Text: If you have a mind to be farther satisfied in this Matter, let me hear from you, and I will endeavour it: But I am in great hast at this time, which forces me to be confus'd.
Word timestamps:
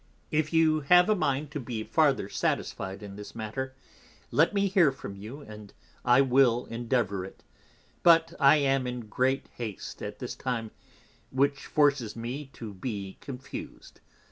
If 0.31 0.51
you 0.51 0.79
have 0.79 1.09
a 1.09 1.15
mind 1.15 1.51
to 1.51 1.59
be 1.59 1.83
farther 1.83 2.27
satisfied 2.27 3.03
in 3.03 3.17
this 3.17 3.35
Matter, 3.35 3.75
let 4.31 4.51
me 4.51 4.65
hear 4.67 4.91
from 4.91 5.15
you, 5.15 5.41
and 5.41 5.75
I 6.03 6.21
will 6.21 6.65
endeavour 6.71 7.23
it: 7.23 7.43
But 8.01 8.33
I 8.39 8.55
am 8.55 8.87
in 8.87 9.01
great 9.01 9.45
hast 9.59 10.01
at 10.01 10.17
this 10.17 10.33
time, 10.33 10.71
which 11.29 11.67
forces 11.67 12.15
me 12.15 12.49
to 12.53 12.73
be 12.73 13.19
confus'd. 13.21 14.01